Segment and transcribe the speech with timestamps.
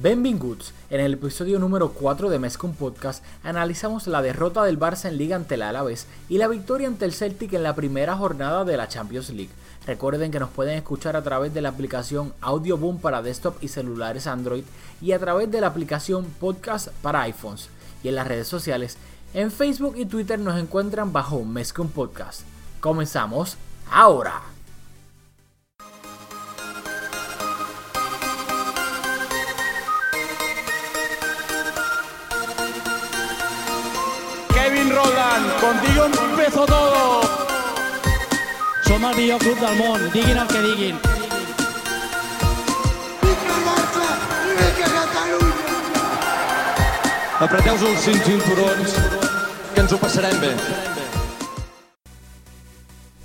[0.00, 0.72] Benvinguts.
[0.90, 5.34] En el episodio número 4 de Mezcum Podcast analizamos la derrota del Barça en Liga
[5.34, 8.86] ante el Alavés y la victoria ante el Celtic en la primera jornada de la
[8.86, 9.50] Champions League.
[9.88, 14.28] Recuerden que nos pueden escuchar a través de la aplicación Audioboom para desktop y celulares
[14.28, 14.62] Android
[15.02, 17.68] y a través de la aplicación Podcast para iPhones
[18.04, 18.98] y en las redes sociales.
[19.34, 22.42] En Facebook y Twitter nos encuentran bajo Mezcum Podcast.
[22.80, 23.56] Comenzamos
[23.90, 24.57] ahora.
[34.90, 37.20] Roland, contigo empezó todo.
[38.84, 40.96] Som el millor club del món, diguin el que diguin.
[47.40, 48.94] Apreteu-vos els cinc cinturons,
[49.74, 50.50] que ens ho passarem bé.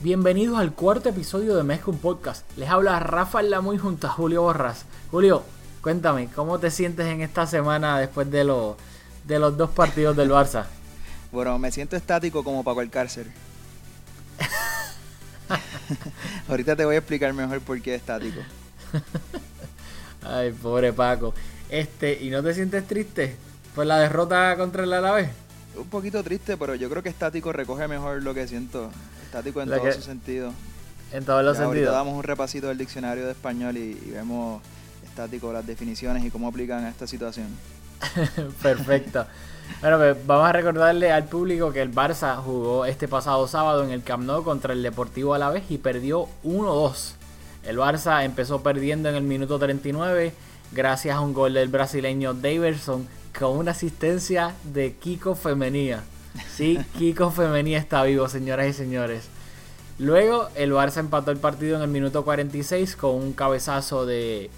[0.01, 2.45] Bienvenidos al cuarto episodio de Mezcum Podcast.
[2.57, 4.85] Les habla Rafael Lamuy junto a Julio Borras.
[5.09, 5.43] Julio,
[5.81, 8.77] cuéntame, ¿cómo te sientes en esta semana después de, lo-
[9.25, 10.65] de los dos partidos del Barça?
[11.33, 13.27] Bueno, me siento estático como Paco Alcácer.
[16.47, 18.39] Ahorita te voy a explicar mejor por qué estático.
[20.23, 21.33] Ay, pobre Paco.
[21.69, 23.35] Este, ¿y no te sientes triste
[23.73, 25.29] por la derrota contra el Alavés?
[25.75, 28.91] Un poquito triste, pero yo creo que estático recoge mejor lo que siento.
[29.25, 30.53] Estático en La todo que- su sentido.
[31.11, 31.93] En todos los sentidos.
[31.93, 34.61] damos un repasito del diccionario de español y, y vemos
[35.03, 37.47] estático las definiciones y cómo aplican a esta situación.
[38.61, 39.25] Perfecto.
[39.81, 43.91] Bueno, pues vamos a recordarle al público que el Barça jugó este pasado sábado en
[43.91, 47.15] el Camp Nou contra el Deportivo Alavés y perdió 1-2.
[47.63, 50.33] El Barça empezó perdiendo en el minuto 39
[50.71, 53.07] gracias a un gol del brasileño Daverson
[53.37, 56.03] con una asistencia de Kiko Femenía.
[56.55, 59.29] Sí, Kiko Femenía está vivo, señoras y señores.
[59.99, 64.49] Luego el Barça empató el partido en el minuto 46 con un cabezazo de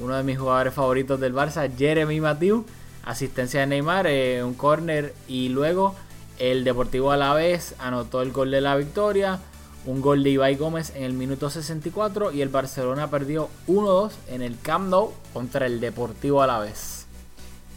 [0.00, 2.64] uno de mis jugadores favoritos del Barça, Jeremy Mathieu.
[3.04, 5.94] Asistencia de Neymar, eh, un córner y luego
[6.38, 9.40] el Deportivo Alavés anotó el gol de la victoria.
[9.84, 14.42] Un gol de Ibai Gómez en el minuto 64 y el Barcelona perdió 1-2 en
[14.42, 17.06] el Camp Nou contra el Deportivo Alavés.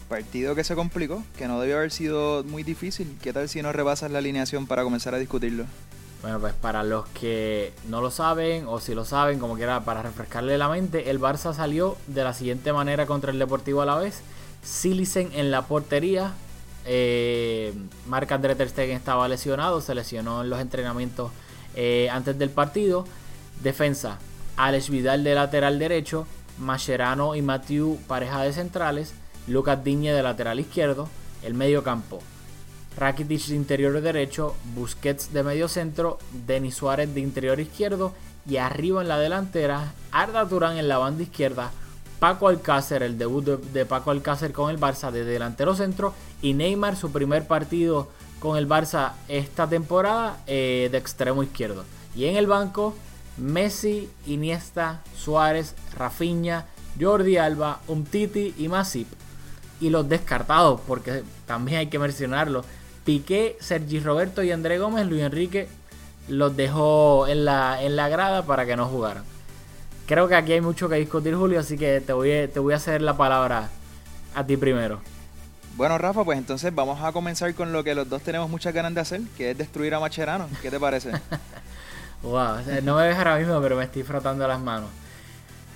[0.08, 3.18] Partido que se complicó, que no debió haber sido muy difícil.
[3.20, 5.64] ¿Qué tal si no repasas la alineación para comenzar a discutirlo?
[6.22, 10.02] Bueno, pues para los que no lo saben o si lo saben, como quiera, para
[10.02, 14.22] refrescarle la mente, el Barça salió de la siguiente manera contra el Deportivo Alavés.
[14.66, 16.34] Silicen en la portería.
[16.84, 17.72] Eh,
[18.08, 21.30] Marc André Ter Stegen estaba lesionado, se lesionó en los entrenamientos
[21.76, 23.06] eh, antes del partido.
[23.62, 24.18] Defensa,
[24.56, 26.26] Alex Vidal de lateral derecho,
[26.58, 29.14] Mascherano y Mathieu pareja de centrales,
[29.46, 31.08] Lucas Digne de lateral izquierdo,
[31.44, 32.20] el medio campo.
[32.98, 38.12] Rakitic de interior derecho, Busquets de medio centro, Denis Suárez de interior izquierdo
[38.48, 41.70] y arriba en la delantera, Arda Turán en la banda izquierda,
[42.18, 46.96] Paco Alcácer, el debut de, Paco Alcácer con el Barça de delantero centro y Neymar
[46.96, 51.84] su primer partido con el Barça esta temporada eh, de extremo izquierdo.
[52.14, 52.94] Y en el banco,
[53.36, 56.66] Messi, Iniesta, Suárez, Rafinha,
[56.98, 59.08] Jordi Alba, Umtiti y Masip
[59.80, 62.64] y los descartados, porque también hay que mencionarlo.
[63.04, 65.68] Piqué, Sergi Roberto y André Gómez, Luis Enrique
[66.28, 69.24] los dejó en la, en la grada para que no jugaran.
[70.06, 72.72] Creo que aquí hay mucho que discutir, Julio, así que te voy, a- te voy
[72.74, 73.68] a hacer la palabra
[74.34, 75.00] a ti primero.
[75.76, 78.94] Bueno, Rafa, pues entonces vamos a comenzar con lo que los dos tenemos muchas ganas
[78.94, 80.48] de hacer, que es destruir a Macherano.
[80.62, 81.10] ¿Qué te parece?
[82.22, 84.88] Wow, no me ves ahora mismo, pero me estoy frotando las manos.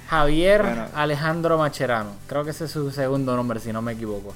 [0.08, 0.86] Javier Bueno.
[0.94, 4.34] Alejandro Macherano, creo que ese es su segundo nombre, si no me equivoco.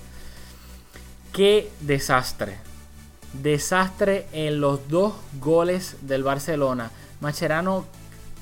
[1.33, 2.59] Qué desastre.
[3.33, 6.91] Desastre en los dos goles del Barcelona.
[7.21, 7.87] Macherano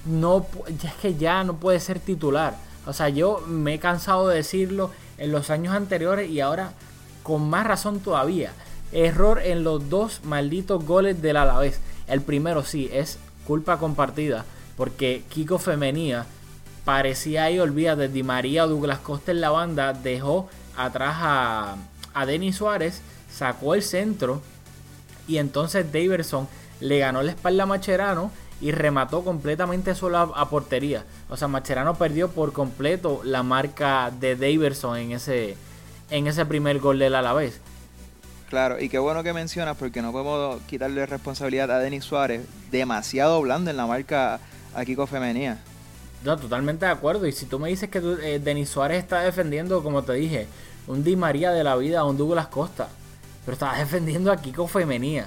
[0.04, 2.56] no es que ya no puede ser titular.
[2.86, 6.72] O sea, yo me he cansado de decirlo en los años anteriores y ahora
[7.22, 8.52] con más razón todavía.
[8.92, 11.80] Error en los dos malditos goles del Alavés.
[12.08, 14.44] El primero sí es culpa compartida
[14.76, 16.26] porque Kiko Femenía
[16.84, 21.76] parecía ahí, olvídate, Di María Douglas Costa en la banda dejó atrás a,
[22.14, 23.00] a Denis Suárez,
[23.30, 24.42] sacó el centro
[25.28, 26.48] y entonces Daverson
[26.80, 31.04] le ganó la espalda a Macherano y remató completamente solo a, a portería.
[31.28, 35.56] O sea, Macherano perdió por completo la marca de Daverson en ese,
[36.10, 37.60] en ese primer gol del Alavés.
[38.48, 43.40] Claro, y qué bueno que mencionas porque no podemos quitarle responsabilidad a Denis Suárez, demasiado
[43.40, 44.38] blando en la marca
[44.74, 45.58] a Kiko Femenía.
[46.22, 47.26] No, totalmente de acuerdo.
[47.26, 50.46] Y si tú me dices que tú, eh, Denis Suárez está defendiendo, como te dije,
[50.86, 52.88] un Di María de la vida, un Douglas Costa.
[53.44, 55.26] Pero estaba defendiendo a Kiko Femenía.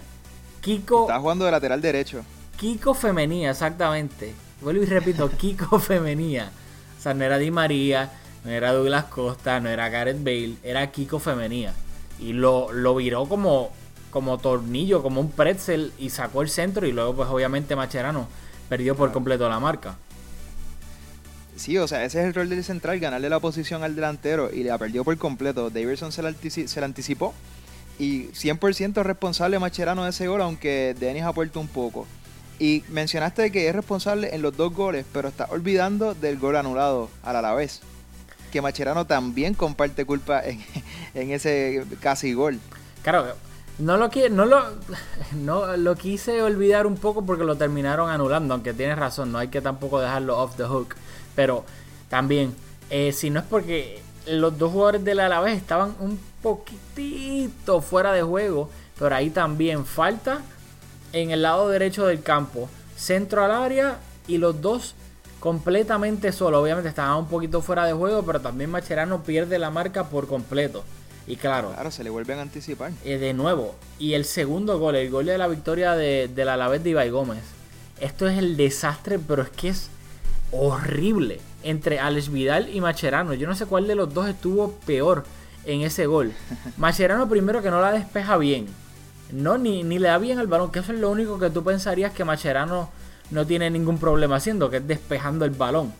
[0.62, 1.02] Kiko.
[1.02, 2.24] Está jugando de lateral derecho.
[2.58, 4.34] Kiko Femenía, exactamente.
[4.62, 6.52] Vuelvo y repito, Kiko Femenía.
[6.98, 8.12] O sea, no era Di María,
[8.44, 11.74] no era Douglas Costa, no era Gareth Bale, era Kiko Femenía.
[12.20, 13.72] Y lo, lo viró como,
[14.10, 18.28] como tornillo, como un pretzel y sacó el centro y luego pues obviamente Macherano
[18.70, 19.98] perdió por completo la marca.
[21.56, 24.64] Sí, o sea, ese es el rol del central, ganarle la posición al delantero y
[24.64, 25.70] la perdió por completo.
[25.70, 27.34] Davidson se la, antici se la anticipó
[27.98, 32.08] y 100% responsable Macherano de ese gol, aunque Denis apuerto un poco.
[32.60, 37.10] Y mencionaste que es responsable en los dos goles, pero está olvidando del gol anulado
[37.24, 37.82] al Alavés.
[38.52, 40.42] Que Macherano también comparte culpa
[41.14, 42.60] en, ese casi gol.
[43.04, 43.26] Claro,
[43.78, 44.64] no lo, no, lo,
[45.36, 49.50] no lo quise olvidar un poco porque lo terminaron anulando, aunque tienes razón, no hay
[49.50, 50.96] que tampoco dejarlo off the hook.
[51.36, 51.66] Pero
[52.10, 52.56] también,
[52.90, 58.24] eh, si no es porque los dos jugadores del Alavés estaban un poquitito fuera de
[58.24, 60.42] juego, pero ahí también falta
[61.16, 64.96] en el lado derecho del campo, centro al área y los dos
[65.40, 66.62] completamente solos.
[66.62, 70.84] Obviamente estaban un poquito fuera de juego, pero también Macherano pierde la marca por completo.
[71.26, 72.92] Y claro, claro se le vuelven a anticipar.
[73.06, 76.84] Eh, de nuevo, y el segundo gol, el gol de la victoria de, del Alavés
[76.84, 77.44] de Ibai Gómez.
[78.02, 79.90] Esto es el desastre, pero es que es
[80.52, 83.34] horrible entre Alex Vidal y Macherano.
[83.34, 85.24] Yo no sé cuál de los dos estuvo peor
[85.64, 86.34] en ese gol.
[86.78, 88.68] Macherano primero que no la despeja bien.
[89.32, 91.64] No, ni, ni le da bien al balón, que eso es lo único que tú
[91.64, 92.90] pensarías que Macherano
[93.32, 95.94] no tiene ningún problema haciendo, que es despejando el balón.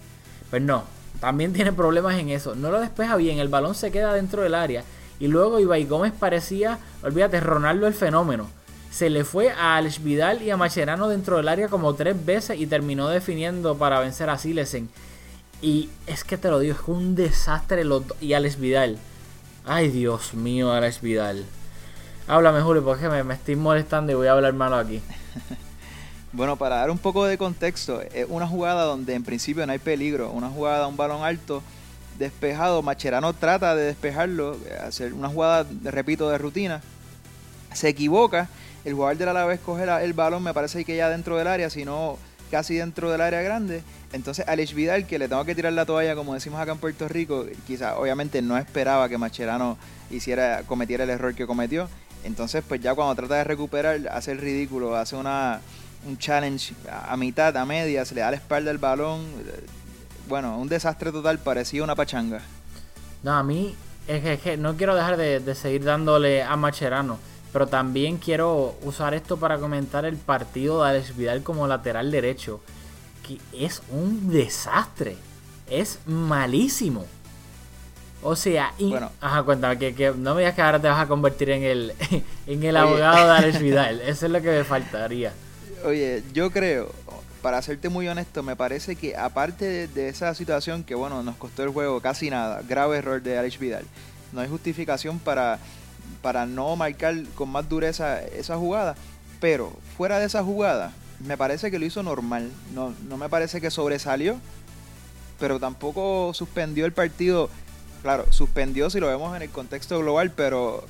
[0.50, 0.84] Pues no,
[1.20, 2.56] también tiene problemas en eso.
[2.56, 4.84] No lo despeja bien, el balón se queda dentro del área.
[5.20, 8.48] Y luego Ibai Gómez parecía, olvídate, Ronaldo el fenómeno.
[8.92, 12.60] Se le fue a Alex Vidal y a Macherano dentro del área como tres veces
[12.60, 14.90] y terminó definiendo para vencer a Silesen.
[15.62, 17.84] Y es que te lo digo, es un desastre.
[17.84, 18.98] Los y Alex Vidal.
[19.66, 21.46] Ay, Dios mío, Alex Vidal.
[22.28, 25.02] Háblame, Julio, porque me, me estoy molestando y voy a hablar malo aquí.
[26.36, 29.80] Bueno, para dar un poco de contexto, es una jugada donde en principio no hay
[29.80, 31.64] peligro, una jugada, un balón alto,
[32.20, 36.82] despejado, Macherano trata de despejarlo, hacer una jugada, repito, de rutina,
[37.72, 38.50] se equivoca,
[38.84, 42.18] el jugador del Alavés coge el balón, me parece que ya dentro del área, sino
[42.52, 43.82] casi dentro del área grande,
[44.12, 47.08] entonces Alex Vidal, que le tengo que tirar la toalla, como decimos acá en Puerto
[47.08, 49.78] Rico, quizá obviamente no esperaba que Macherano
[50.12, 51.88] hiciera, cometiera el error que cometió,
[52.26, 55.62] entonces pues ya cuando trata de recuperar, hace el ridículo, hace una
[56.06, 59.26] un challenge a mitad, a media, se le da la espalda al balón.
[60.28, 62.42] Bueno, un desastre total, parecía una pachanga.
[63.24, 63.76] No, a mí
[64.08, 67.18] es que no quiero dejar de, de, seguir dándole a Macherano,
[67.52, 72.62] pero también quiero usar esto para comentar el partido de Alex Vidal como lateral derecho,
[73.28, 75.18] que es un desastre,
[75.70, 77.06] es malísimo.
[78.28, 81.00] O sea, y, bueno, ajá, cuéntame, que, que, no me digas que ahora te vas
[81.00, 81.94] a convertir en el,
[82.48, 85.32] en el abogado de Alex Vidal, eso es lo que me faltaría.
[85.86, 86.92] Oye, yo creo,
[87.44, 91.36] para serte muy honesto, me parece que aparte de, de, esa situación que, bueno, nos
[91.36, 93.86] costó el juego casi nada, grave error de Alex Vidal,
[94.34, 95.60] no hay justificación para,
[96.24, 98.96] para no marcar con más dureza esa jugada,
[99.40, 103.62] pero fuera de esa jugada, me parece que lo hizo normal, no, no me parece
[103.62, 104.38] que sobresalió,
[105.40, 107.52] pero tampoco suspendió el partido,
[108.06, 110.84] claro, suspendió si lo vemos en el contexto global, pero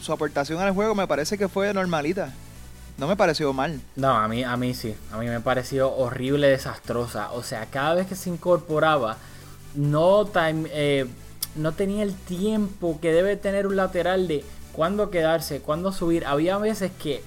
[0.00, 2.34] su aportación al juego me parece que fue normalita.
[2.98, 3.80] No me pareció mal.
[3.94, 4.96] No, a mí, a mí sí.
[5.12, 7.30] A mí me pareció horrible, desastrosa.
[7.30, 9.16] O sea, cada vez que se incorporaba,
[9.76, 11.06] no, time, eh,
[11.54, 16.26] no tenía el tiempo que debe tener un lateral de cuándo quedarse, cuándo subir.
[16.26, 17.22] Había veces que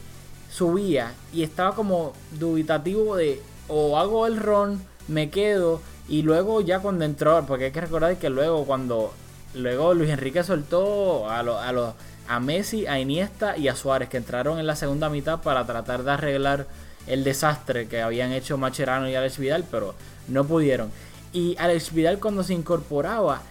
[0.51, 6.79] subía y estaba como dubitativo de o hago el ron, me quedo y luego ya
[6.79, 9.13] cuando entró, porque hay que recordar que luego cuando
[9.53, 11.93] luego Luis Enrique soltó a los a los
[12.27, 16.03] a Messi, a Iniesta y a Suárez, que entraron en la segunda mitad para tratar
[16.03, 16.67] de arreglar
[17.07, 19.93] el desastre que habían hecho Macherano y Alex Vidal, pero
[20.27, 20.89] no pudieron.
[21.33, 23.41] Y Alex Vidal cuando se incorporaba,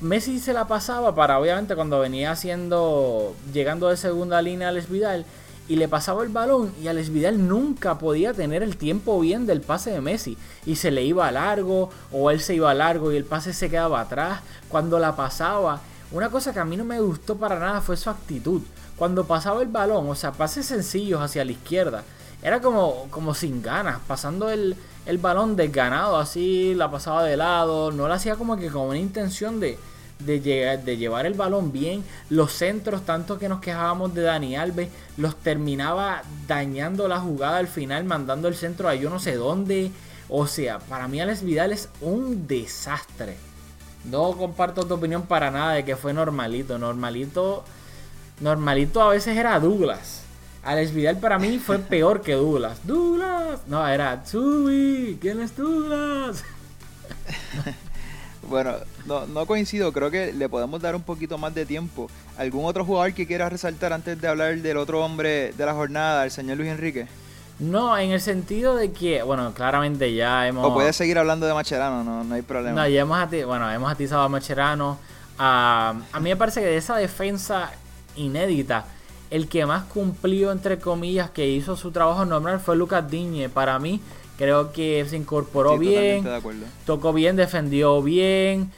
[0.00, 5.24] Messi se la pasaba para obviamente cuando venía haciendo, llegando de segunda línea Alex Vidal,
[5.68, 9.60] y le pasaba el balón y Alex Vidal nunca podía tener el tiempo bien del
[9.60, 13.24] pase de Messi y se le iba largo o él se iba largo y el
[13.24, 15.80] pase se quedaba atrás cuando la pasaba
[16.14, 18.62] una cosa que a mí no me gustó para nada fue su actitud.
[18.96, 22.04] Cuando pasaba el balón, o sea, pases sencillos hacia la izquierda,
[22.40, 27.90] era como, como sin ganas, pasando el, el balón desganado, así la pasaba de lado,
[27.90, 29.76] no lo hacía como que con una intención de,
[30.24, 32.04] de, llegar, de llevar el balón bien.
[32.30, 37.68] Los centros, tanto que nos quejábamos de Dani Alves, los terminaba dañando la jugada al
[37.68, 39.90] final, mandando el centro a yo no sé dónde.
[40.28, 43.36] O sea, para mí Alex Vidal es un desastre.
[44.04, 46.78] No comparto tu opinión para nada de que fue normalito.
[46.78, 47.64] Normalito,
[48.40, 50.22] normalito a veces era Douglas.
[50.62, 52.78] Alex Vidal para mí fue peor que Douglas.
[52.84, 53.60] Douglas.
[53.66, 55.18] No, era Tsubi.
[55.20, 56.44] ¿Quién es Douglas?
[58.48, 58.72] bueno,
[59.06, 59.92] no, no coincido.
[59.92, 62.10] Creo que le podemos dar un poquito más de tiempo.
[62.36, 66.24] ¿Algún otro jugador que quiera resaltar antes de hablar del otro hombre de la jornada,
[66.24, 67.06] el señor Luis Enrique?
[67.58, 70.66] No, en el sentido de que, bueno, claramente ya hemos...
[70.66, 72.82] O puedes seguir hablando de Macherano, no, no hay problema.
[72.82, 74.98] No, ya hemos, ati bueno, hemos atizado a Macherano.
[75.38, 77.70] a mí me parece que de esa defensa
[78.16, 78.86] inédita,
[79.30, 83.48] el que más cumplió, entre comillas, que hizo su trabajo normal fue Lucas Diñe.
[83.48, 84.00] Para mí,
[84.36, 86.26] creo que se incorporó bien,
[86.86, 88.70] tocó bien, defendió bien,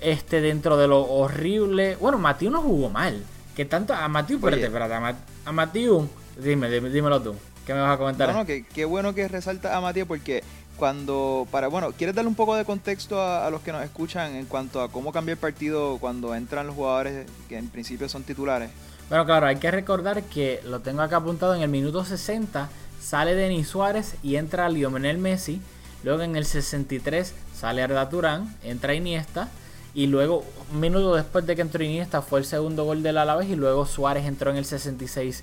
[0.00, 1.96] este dentro de lo horrible.
[1.96, 3.22] Bueno, Matiu no jugó mal.
[3.54, 6.08] Que tanto a Matiu, espérate, espérate, a, a Matiu,
[6.42, 7.34] dime, dímelo tú.
[7.66, 8.34] ¿Qué me vas a comentar?
[8.34, 10.42] No, que qué bueno que resalta a Matías porque
[10.76, 14.46] cuando, para, bueno, ¿quieres darle un poco de contexto a, los que nos escuchan en
[14.46, 18.70] cuanto a cómo cambia el partido cuando entran los jugadores que en principio son titulares?
[19.10, 23.34] Bueno, claro, hay que recordar que lo tengo acá apuntado en el minuto 60, sale
[23.34, 25.60] Denis Suárez y entra Lionel Messi.
[26.04, 29.48] Luego en el 63 sale Arda Turán, entra Iniesta.
[29.92, 33.48] Y luego, un minuto después de que entró Iniesta, fue el segundo gol del Alavés.
[33.48, 35.42] Y luego Suárez entró en el 66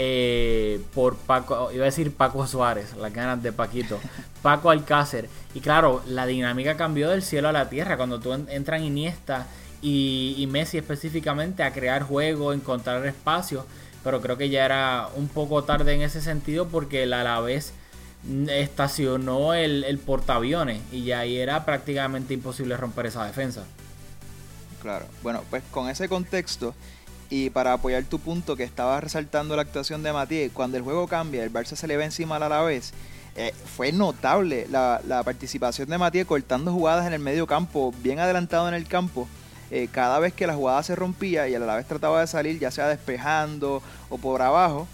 [0.00, 3.98] eh, por Paco, iba a decir Paco Suárez, las ganas de Paquito,
[4.42, 5.28] Paco Alcácer.
[5.54, 9.48] Y claro, la dinámica cambió del cielo a la tierra cuando tú entran Iniesta
[9.82, 13.66] y, Messi específicamente a crear juego, encontrar espacio.
[14.08, 17.74] Pero creo que ya era un poco tarde en ese sentido porque el Alavés
[18.48, 23.64] estacionó el, el portaaviones y ya ahí era prácticamente imposible romper esa defensa.
[24.80, 26.74] Claro, bueno, pues con ese contexto
[27.28, 31.06] y para apoyar tu punto que estaba resaltando la actuación de Matías, cuando el juego
[31.06, 32.94] cambia, el Barça se le ve encima a la vez.
[33.36, 38.68] Eh, fue notable la, participación de Matías cortando jugadas en el medio campo, bien adelantado
[38.68, 39.28] en el campo.
[39.70, 42.58] Eh, cada vez que la jugada se rompía y a la vez trataba de salir,
[42.58, 44.86] ya sea despejando o por abajo,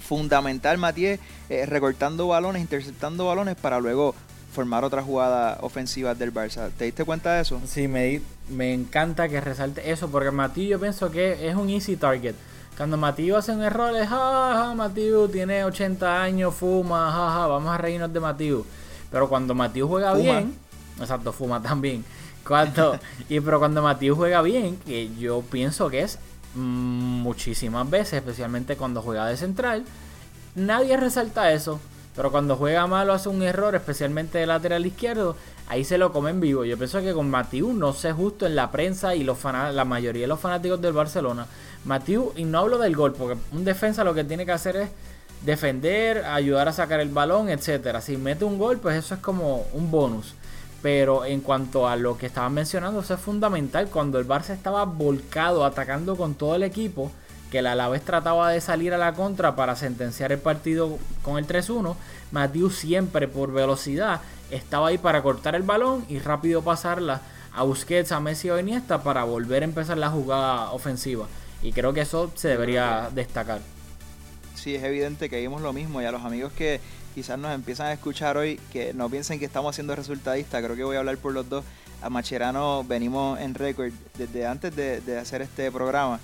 [0.00, 1.18] fundamental Matías
[1.48, 4.14] eh, recortando balones, interceptando balones para luego
[4.52, 6.70] formar otra jugada ofensiva del Barça.
[6.76, 7.60] ¿Te diste cuenta de eso?
[7.66, 11.96] Sí, me, me encanta que resalte eso, porque Matías yo pienso que es un easy
[11.96, 12.34] target.
[12.76, 17.78] Cuando Matías hace un error, es jaja, Matías tiene 80 años, fuma, jaja, vamos a
[17.78, 18.60] reírnos de Matías.
[19.10, 20.54] Pero cuando Matías juega bien,
[20.98, 22.04] exacto, fuma también.
[22.50, 26.18] Cuando, y pero cuando Matías juega bien, que yo pienso que es
[26.56, 29.84] muchísimas veces, especialmente cuando juega de central,
[30.56, 31.78] nadie resalta eso.
[32.16, 35.36] Pero cuando juega mal o hace un error, especialmente de lateral izquierdo,
[35.68, 36.64] ahí se lo come en vivo.
[36.64, 40.22] Yo pienso que con Matiu no sé justo en la prensa y los la mayoría
[40.22, 41.46] de los fanáticos del Barcelona.
[41.84, 44.90] Matiu, y no hablo del gol, porque un defensa lo que tiene que hacer es
[45.44, 48.00] defender, ayudar a sacar el balón, etcétera.
[48.00, 50.34] Si mete un gol, pues eso es como un bonus.
[50.82, 53.88] Pero en cuanto a lo que estaban mencionando, eso es fundamental.
[53.88, 57.12] Cuando el Barça estaba volcado, atacando con todo el equipo,
[57.50, 61.46] que la Alavés trataba de salir a la contra para sentenciar el partido con el
[61.46, 61.96] 3-1,
[62.30, 64.20] Matiu siempre por velocidad
[64.50, 67.20] estaba ahí para cortar el balón y rápido pasarla
[67.52, 71.26] a Busquets, a Messi o Iniesta para volver a empezar la jugada ofensiva.
[71.62, 73.60] Y creo que eso se debería destacar.
[74.54, 76.80] Sí, es evidente que vimos lo mismo y a los amigos que
[77.14, 80.84] quizás nos empiezan a escuchar hoy, que no piensen que estamos haciendo resultadista, creo que
[80.84, 81.64] voy a hablar por los dos.
[82.02, 86.18] A Macherano venimos en récord desde antes de, hacer este programa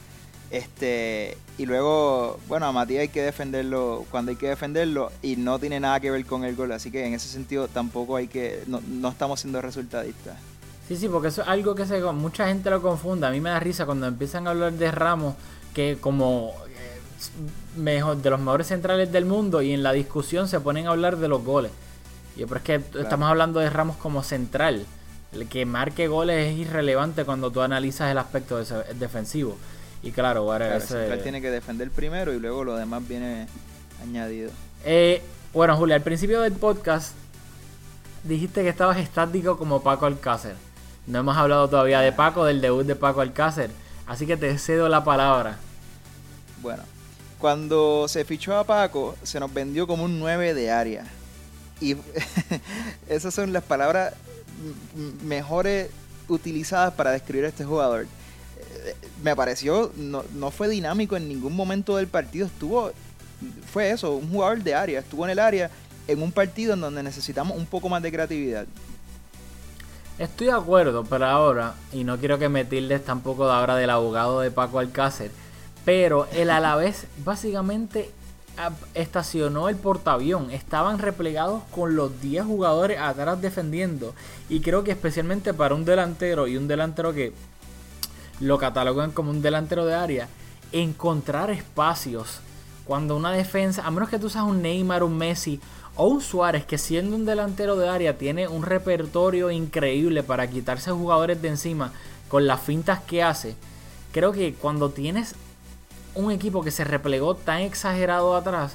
[0.51, 5.59] este, y luego, bueno, a Matías hay que defenderlo cuando hay que defenderlo y no
[5.59, 8.63] tiene nada que ver con el gol, así que en ese sentido tampoco hay que,
[8.67, 10.37] no, estamos siendo resultadistas.
[10.87, 13.27] Sí, sí, porque eso es algo que se, mucha gente lo confunde.
[13.27, 15.35] A mí me da risa cuando empiezan a hablar de Ramos,
[15.75, 16.53] que como
[17.77, 21.17] mejor, de los mejores centrales del mundo y en la discusión se ponen a hablar
[21.17, 21.73] de los goles.
[22.37, 24.85] Y pero es que estamos hablando de Ramos como central.
[25.33, 28.63] El que marque goles es irrelevante cuando tú analizas el aspecto
[28.95, 29.57] defensivo.
[30.03, 31.17] Y claro, claro ese...
[31.23, 33.49] tiene que defender primero y luego lo demás viene
[34.03, 34.51] añadido.
[34.85, 37.15] Eh, bueno, Julia, al principio del podcast
[38.25, 40.55] dijiste que estabas estático como Paco Alcácer.
[41.07, 43.71] No hemos hablado todavía de Paco, del debut de Paco Alcácer.
[44.07, 45.57] Así que te cedo la palabra.
[46.63, 46.83] Bueno,
[47.39, 51.05] cuando se fichó a Paco, se nos vendió como un 9 de área.
[51.81, 51.97] Y
[53.09, 54.15] esas son las palabras
[55.23, 55.91] mejores
[56.29, 58.07] utilizadas para describir a este jugador
[59.23, 62.93] me pareció, no, no, fue dinámico en ningún momento del partido, estuvo
[63.71, 65.71] fue eso, un jugador de área, estuvo en el área
[66.09, 68.67] en un partido en donde necesitamos un poco más de creatividad.
[70.19, 73.91] Estoy de acuerdo, pero ahora, y no quiero que me tildes tampoco de ahora del
[73.91, 75.31] abogado de Paco Alcácer,
[75.87, 78.11] pero el Alavés básicamente
[78.95, 80.51] estacionó el portaavión.
[80.51, 84.13] Estaban replegados con los 10 jugadores atrás defendiendo.
[84.49, 87.33] Y creo que especialmente para un delantero y un delantero que
[88.41, 90.29] lo catalogan como un delantero de área,
[90.73, 92.41] encontrar espacios
[92.85, 95.61] cuando una defensa, a menos que tú seas un Neymar, un Messi
[95.95, 100.91] o un Suárez que siendo un delantero de área tiene un repertorio increíble para quitarse
[100.91, 101.93] jugadores de encima
[102.27, 103.55] con las fintas que hace.
[104.11, 105.37] Creo que cuando tienes
[106.17, 108.73] un equipo que se replegó tan exagerado atrás,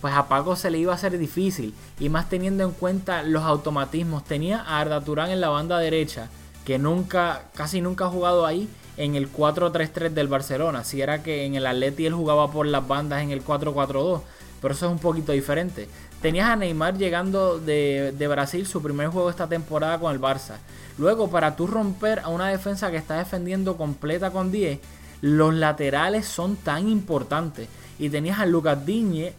[0.00, 1.74] pues a Paco se le iba a hacer difícil.
[1.98, 4.24] Y más teniendo en cuenta los automatismos.
[4.24, 6.28] Tenía a Arda Turán en la banda derecha,
[6.64, 10.84] que nunca, casi nunca ha jugado ahí en el 4-3-3 del Barcelona.
[10.84, 14.20] Si era que en el Atleti él jugaba por las bandas en el 4-4-2.
[14.60, 15.88] Pero eso es un poquito diferente.
[16.22, 20.56] Tenías a Neymar llegando de, de, Brasil su primer juego esta temporada con el Barça.
[20.96, 24.78] Luego, para tú romper a una defensa que está defendiendo completa con 10,
[25.24, 27.66] los laterales son tan importantes.
[27.98, 29.32] Y tenías a Lucas Digne,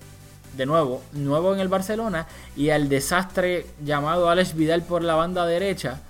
[0.57, 2.25] de nuevo, nuevo en el Barcelona,
[2.55, 6.01] y al desastre llamado Alex Vidal por la banda derecha.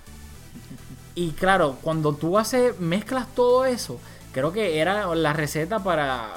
[1.14, 4.00] Y claro, cuando tú haces, mezclas todo eso,
[4.32, 6.30] creo que era la receta para,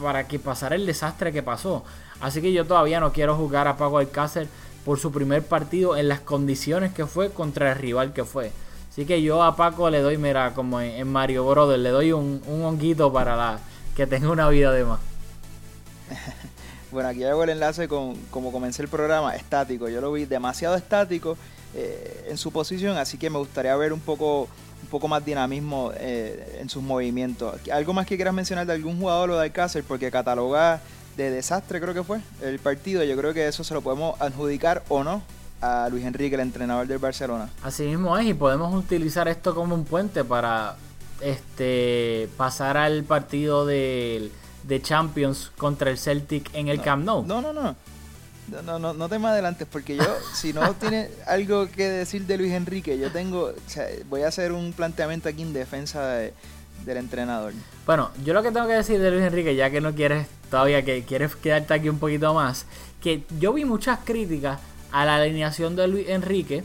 [0.00, 1.82] para que pasara el desastre que pasó.
[2.20, 4.46] Así que yo todavía no quiero jugar a Paco Alcácer
[4.84, 8.52] por su primer partido en las condiciones que fue contra el rival que fue.
[8.90, 12.42] Así que yo a Paco le doy, mira, como en, Mario Brothers, le doy un,
[12.48, 13.60] honguito para la,
[13.94, 14.98] que tenga una vida de más.
[16.90, 19.88] bueno, aquí hago el enlace con como comencé el programa, estático.
[19.88, 21.36] Yo lo vi demasiado estático
[21.74, 24.48] eh, en su posición, así que me gustaría ver un poco
[24.82, 27.60] un poco más dinamismo eh, en sus movimientos.
[27.70, 29.84] ¿Algo más que quieras mencionar de algún jugador o de Alcácer?
[29.84, 30.80] Porque catalogar
[31.16, 34.82] de desastre creo que fue el partido, yo creo que eso se lo podemos adjudicar
[34.88, 35.22] o no
[35.60, 37.50] a Luis Enrique, el entrenador del Barcelona.
[37.62, 40.76] Así mismo es, y podemos utilizar esto como un puente para
[41.20, 44.30] este pasar al partido de,
[44.62, 47.24] de Champions contra el Celtic en el Camp Nou.
[47.26, 47.76] No, no, no.
[48.64, 52.36] No, no, no te me adelantes porque yo, si no tienes algo que decir de
[52.36, 53.52] Luis Enrique, yo tengo,
[54.08, 57.52] voy a hacer un planteamiento aquí en defensa del entrenador.
[57.86, 60.84] Bueno, yo lo que tengo que decir de Luis Enrique, ya que no quieres todavía
[60.84, 62.66] que quieres quedarte aquí un poquito más,
[63.00, 64.58] que yo vi muchas críticas
[64.92, 66.64] a la alineación de Luis Enrique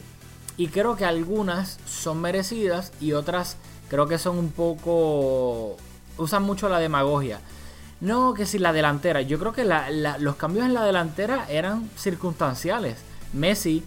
[0.57, 3.57] y creo que algunas son merecidas y otras
[3.89, 5.77] creo que son un poco
[6.17, 7.39] usan mucho la demagogia.
[8.01, 9.21] No, que si la delantera.
[9.21, 9.63] Yo creo que
[10.19, 12.97] los cambios en la delantera eran circunstanciales.
[13.33, 13.83] Messi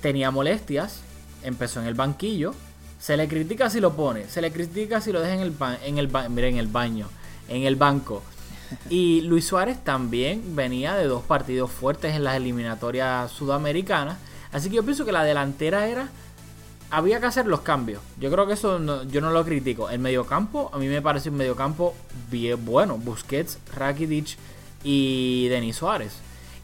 [0.00, 1.00] tenía molestias,
[1.42, 2.54] empezó en el banquillo.
[2.98, 5.98] Se le critica si lo pone, se le critica si lo deja en el, en
[5.98, 7.08] el, en el baño,
[7.48, 8.22] en el banco.
[8.88, 14.18] Y Luis Suárez también venía de dos partidos fuertes en las eliminatorias sudamericanas.
[14.52, 16.08] Así que yo pienso que la delantera era.
[16.90, 18.00] Había que hacer los cambios.
[18.20, 19.90] Yo creo que eso yo no lo critico.
[19.90, 21.94] El mediocampo, a mí me parece un mediocampo
[22.30, 22.96] bien bueno.
[22.96, 24.36] Busquets, Rakitic
[24.84, 26.12] y Denis Suárez.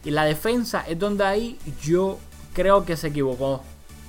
[0.05, 2.19] Y la defensa es donde ahí yo
[2.53, 3.63] creo que se equivocó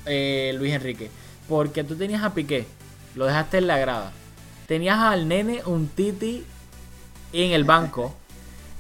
[0.06, 1.10] eh, Luis Enrique.
[1.48, 2.66] Porque tú tenías a Piqué,
[3.16, 4.12] lo dejaste en la grada.
[4.66, 6.44] Tenías al nene, un Titi
[7.42, 8.14] en el banco.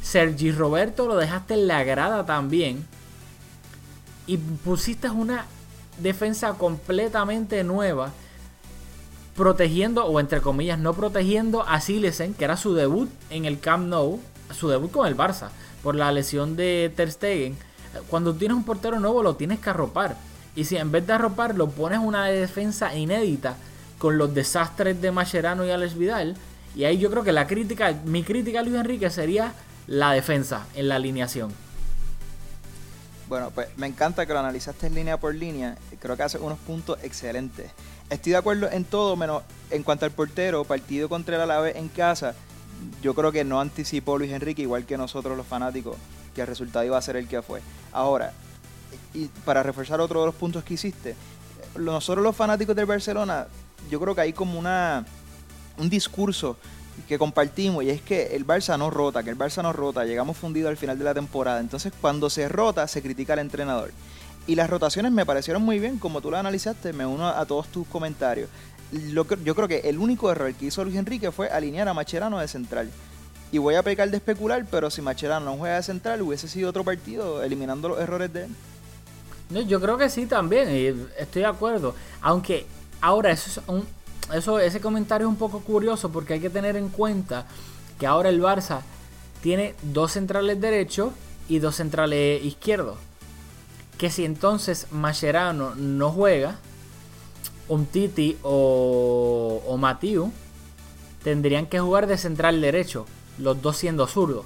[0.02, 2.86] Sergi Roberto lo dejaste en la grada también.
[4.26, 5.46] Y pusiste una
[5.98, 8.12] defensa completamente nueva.
[9.36, 13.88] Protegiendo, o entre comillas, no protegiendo a Silesen, que era su debut en el Camp
[13.88, 14.20] Nou.
[14.52, 15.48] Su debut con el Barça.
[15.82, 17.56] Por la lesión de Ter Stegen.
[18.08, 20.16] Cuando tienes un portero nuevo lo tienes que arropar.
[20.56, 23.56] Y si en vez de arropar lo pones una defensa inédita
[23.98, 26.36] con los desastres de Mascherano y Alex Vidal,
[26.74, 29.54] y ahí yo creo que la crítica, mi crítica a Luis Enrique sería
[29.86, 31.52] la defensa en la alineación.
[33.28, 35.76] Bueno, pues me encanta que lo analizaste línea por línea.
[35.98, 37.70] Creo que hace unos puntos excelentes.
[38.10, 41.88] Estoy de acuerdo en todo, menos en cuanto al portero, partido contra el Alavés en
[41.88, 42.34] casa.
[43.02, 45.96] Yo creo que no anticipó Luis Enrique, igual que nosotros los fanáticos,
[46.34, 47.62] que el resultado iba a ser el que fue.
[47.92, 48.32] Ahora,
[49.14, 51.14] y para reforzar otro de los puntos que hiciste,
[51.78, 53.46] nosotros los fanáticos del Barcelona,
[53.90, 55.06] yo creo que hay como una
[55.78, 56.56] un discurso
[57.08, 60.36] que compartimos y es que el Barça no rota, que el Barça no rota, llegamos
[60.36, 61.60] fundidos al final de la temporada.
[61.60, 63.90] Entonces cuando se rota se critica al entrenador.
[64.46, 67.68] Y las rotaciones me parecieron muy bien, como tú las analizaste, me uno a todos
[67.68, 68.48] tus comentarios.
[68.92, 71.94] Lo que, yo creo que el único error que hizo Luis Enrique fue alinear a
[71.94, 72.90] Macherano de central.
[73.50, 76.68] Y voy a pecar de especular, pero si Macherano no juega de central hubiese sido
[76.68, 79.66] otro partido, eliminando los errores de él.
[79.66, 80.86] yo creo que sí también, y
[81.18, 81.94] estoy de acuerdo.
[82.20, 82.66] Aunque
[83.00, 83.86] ahora eso es un,
[84.32, 87.46] eso, ese comentario es un poco curioso porque hay que tener en cuenta
[87.98, 88.80] que ahora el Barça
[89.42, 91.12] tiene dos centrales derechos
[91.48, 92.96] y dos centrales izquierdos.
[93.98, 96.56] Que si entonces Mascherano no juega,
[97.68, 100.32] un Titi o, o Matiu
[101.22, 103.06] tendrían que jugar de central derecho,
[103.38, 104.44] los dos siendo zurdos.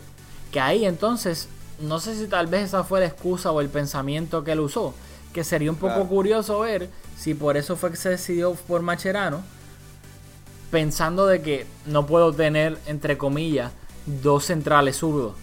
[0.52, 1.48] Que ahí entonces,
[1.80, 4.94] no sé si tal vez esa fue la excusa o el pensamiento que él usó.
[5.32, 6.08] Que sería un poco Claro.
[6.08, 9.42] curioso ver si por eso fue que se decidió por Macherano.
[10.70, 13.72] Pensando de que no puedo tener, entre comillas,
[14.06, 15.34] dos centrales zurdos.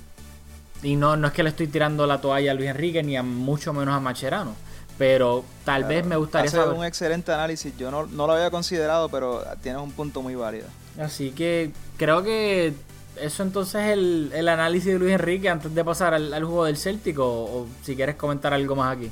[0.84, 3.24] Y no, no es que le estoy tirando la toalla a Luis Enrique ni a
[3.24, 4.54] mucho menos a Macherano.
[4.98, 6.78] Pero tal vez me gustaría Hace saber.
[6.78, 7.76] un excelente análisis.
[7.78, 10.68] Yo no, no lo había considerado, pero tienes un punto muy válido.
[11.00, 12.74] Así que creo que
[13.20, 16.66] eso entonces es el, el análisis de Luis Enrique antes de pasar al, al juego
[16.66, 19.12] del Celtic o, o si quieres comentar algo más aquí.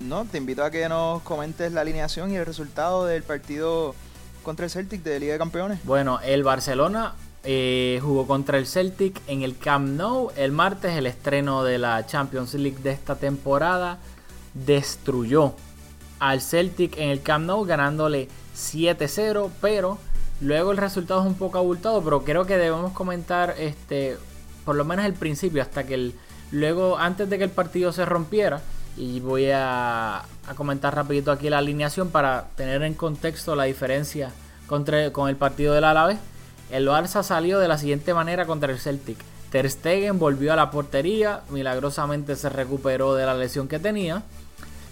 [0.00, 3.96] No, te invito a que nos comentes la alineación y el resultado del partido
[4.48, 5.78] contra el Celtic de Liga de Campeones.
[5.84, 7.12] Bueno, el Barcelona
[7.44, 12.06] eh, jugó contra el Celtic en el Camp Nou el martes, el estreno de la
[12.06, 13.98] Champions League de esta temporada.
[14.54, 15.52] Destruyó
[16.18, 19.98] al Celtic en el Camp Nou ganándole 7-0, pero
[20.40, 24.16] luego el resultado es un poco abultado, pero creo que debemos comentar este
[24.64, 26.14] por lo menos el principio hasta que el
[26.52, 28.62] luego antes de que el partido se rompiera
[28.98, 30.24] y voy a,
[30.56, 34.32] comentar rapidito aquí la alineación para tener en contexto la diferencia
[34.66, 36.18] contra, con el partido del Alavés.
[36.70, 39.18] El Barça salió de la siguiente manera contra el Celtic.
[39.50, 44.22] Ter Stegen volvió a la portería, milagrosamente se recuperó de la lesión que tenía.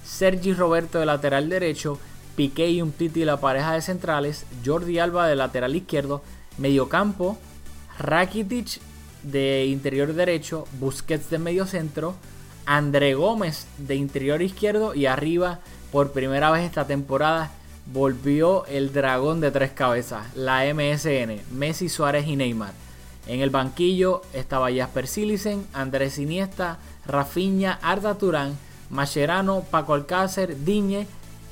[0.05, 1.99] Sergi Roberto de lateral derecho,
[2.37, 6.23] Piqué y Umtiti la pareja de centrales, Jordi Alba de lateral izquierdo,
[6.59, 7.37] mediocampo,
[7.99, 8.81] Rakitic
[9.25, 12.15] de interior derecho, Busquets de medio centro,
[12.67, 15.61] André Gómez de interior izquierdo y arriba
[15.93, 17.53] por primera vez esta temporada
[17.87, 22.73] volvió el dragón de tres cabezas, la MSN, Messi, Suárez y Neymar.
[23.29, 28.57] En el banquillo estaba Jasper Silisen, Andrés Iniesta, Rafinha, Arda Turán,
[28.91, 31.07] Mascherano, Paco Alcácer, Diñe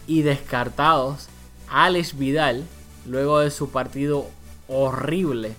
[0.07, 1.29] y descartados
[1.68, 2.64] Alex Vidal
[3.07, 4.27] luego de su partido
[4.68, 5.55] horrible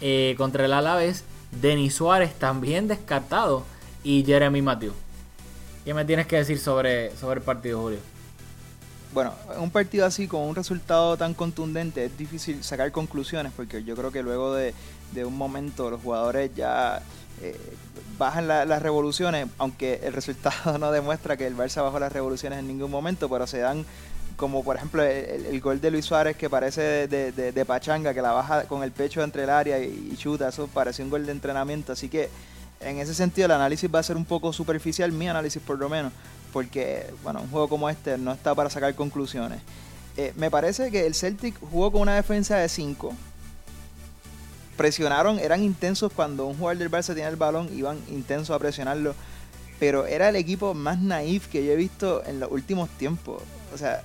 [0.00, 1.24] eh, contra el Alavés,
[1.60, 3.64] Denis Suárez también descartado
[4.06, 4.92] y Jeremy Matthew.
[5.84, 7.98] ¿Qué me tienes que decir sobre, sobre el partido, Julio?
[9.12, 13.82] Bueno, en un partido así con un resultado tan contundente es difícil sacar conclusiones porque
[13.82, 14.74] yo creo que luego de,
[15.12, 17.02] de un momento los jugadores ya
[17.42, 17.56] eh,
[18.18, 22.60] bajan la- las revoluciones, aunque el resultado no demuestra que el Barça bajó las revoluciones
[22.60, 23.84] en ningún momento, pero se dan
[24.36, 28.32] como por ejemplo el, gol de Luis Suárez que parece de- de pachanga, que la
[28.32, 31.32] baja con el pecho entre el área y, y chuta, eso parece un gol de
[31.32, 32.28] entrenamiento, así que
[32.80, 35.88] en ese sentido el análisis va a ser un poco superficial, mi análisis por lo
[35.88, 36.12] menos,
[36.52, 39.60] porque bueno, un juego como este no está para sacar conclusiones.
[40.16, 43.14] Eh, me parece que el Celtic jugó con una defensa de 5.
[44.76, 49.14] Presionaron, eran intensos cuando un jugador del Barça tenía el balón, iban intensos a presionarlo.
[49.78, 53.42] Pero era el equipo más naif que yo he visto en los últimos tiempos.
[53.74, 54.02] O sea,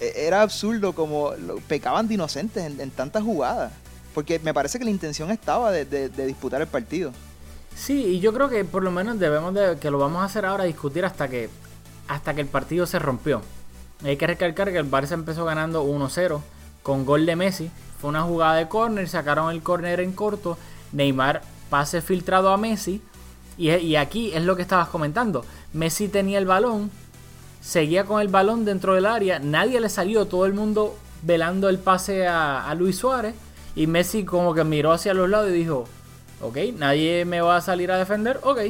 [0.00, 1.32] e- era absurdo como
[1.66, 3.72] pecaban de inocentes en, tantas jugadas.
[4.14, 7.12] Porque me parece que la intención estaba de disputar el partido.
[7.74, 10.46] Sí, y yo creo que por lo menos debemos de, que lo vamos a hacer
[10.46, 11.50] ahora, discutir hasta que,
[12.08, 13.42] hasta que el partido se rompió.
[14.04, 16.40] Hay que recalcar que el Barça empezó ganando 1-0
[16.82, 17.70] con gol de Messi.
[18.00, 20.58] Fue una jugada de córner, sacaron el córner en corto.
[20.92, 23.02] Neymar pase filtrado a Messi.
[23.56, 25.44] Y, y aquí es lo que estabas comentando.
[25.72, 26.90] Messi tenía el balón,
[27.60, 31.78] seguía con el balón dentro del área, nadie le salió, todo el mundo velando el
[31.78, 33.34] pase a, a Luis Suárez.
[33.76, 35.86] Y Messi como que miró hacia los lados y dijo,
[36.46, 38.60] ok, nadie me va a salir a defender, ok.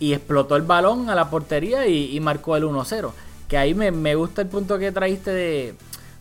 [0.00, 3.12] Y explotó el balón a la portería y, y marcó el 1-0.
[3.48, 5.74] Que ahí me, me gusta el punto que traíste de,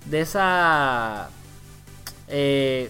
[0.05, 1.29] de esa...
[2.27, 2.89] eh,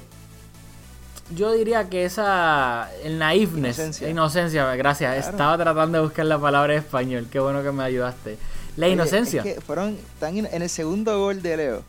[1.34, 2.89] yo diría que esa...
[3.04, 3.78] El naivness.
[3.78, 4.10] Inocencia.
[4.10, 5.13] Inocencia, gracias.
[5.15, 5.30] Claro.
[5.32, 7.28] Estaba tratando de buscar la palabra en español.
[7.32, 8.38] Qué bueno que me ayudaste.
[8.78, 9.41] La Oye, inocencia.
[9.43, 11.84] es que fueron tan in- en el segundo gol de Leo.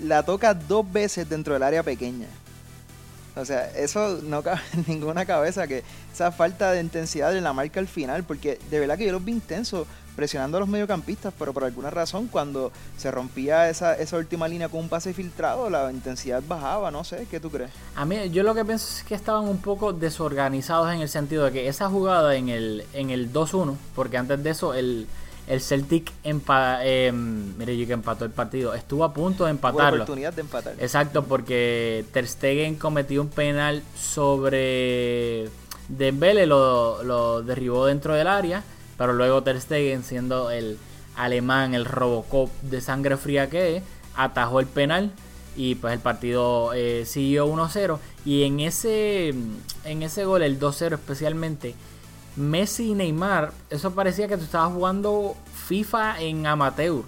[0.00, 2.26] La toca dos veces dentro del área pequeña.
[3.36, 7.52] O sea, eso no cabe en ninguna cabeza que esa falta de intensidad en la
[7.52, 11.32] marca al final, porque de verdad que yo los vi intensos presionando a los mediocampistas,
[11.38, 15.70] pero por alguna razón cuando se rompía esa, esa última línea con un pase filtrado,
[15.70, 17.70] la intensidad bajaba, no sé, ¿qué tú crees?
[17.96, 21.44] A mí, yo lo que pienso es que estaban un poco desorganizados en el sentido
[21.46, 25.06] de que esa jugada en el, en el 2-1, porque antes de eso el,
[25.46, 29.56] el Celtic empa, eh, mire yo que empató el partido, estuvo a punto de Hubo
[29.56, 30.02] empatarlo.
[30.02, 30.74] oportunidad de empatar.
[30.78, 35.48] Exacto, porque Ter Stegen cometió un penal sobre
[35.88, 38.62] Dembele, lo, lo derribó dentro del área,
[38.96, 40.78] pero luego Ter Stegen, siendo el
[41.16, 43.82] alemán, el Robocop de sangre fría que es,
[44.16, 45.10] atajó el penal
[45.56, 49.34] y pues el partido eh, siguió 1-0 y en ese
[49.84, 51.74] en ese gol el 2-0 especialmente
[52.36, 57.02] Messi y Neymar eso parecía que tú estabas jugando FIFA en amateur.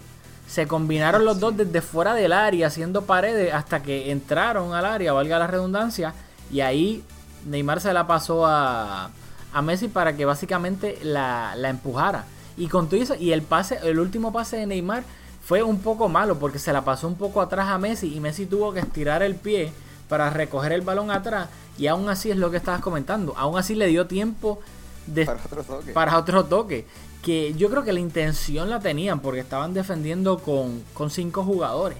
[0.46, 5.12] Se combinaron los dos desde fuera del área haciendo paredes hasta que entraron al área
[5.12, 6.14] valga la redundancia
[6.50, 7.02] y ahí
[7.46, 9.10] Neymar se la pasó a,
[9.52, 12.24] a Messi para que básicamente la, la empujara.
[12.56, 15.04] Y con todo eso y el pase el último pase de Neymar
[15.44, 18.46] fue un poco malo porque se la pasó un poco atrás a Messi y Messi
[18.46, 19.72] tuvo que estirar el pie
[20.08, 23.74] para recoger el balón atrás y aún así es lo que estabas comentando, aún así
[23.74, 24.60] le dio tiempo
[25.06, 25.92] de, Para otro toque.
[25.92, 26.86] para otro toque.
[27.22, 31.96] Que yo creo que la intención la tenían porque estaban defendiendo con, con cinco jugadores.